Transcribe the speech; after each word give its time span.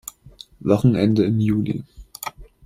Wochenende 0.61 1.23
im 1.25 1.39
Juli. 1.39 1.83